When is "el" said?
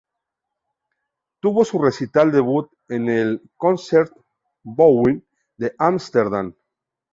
3.07-3.47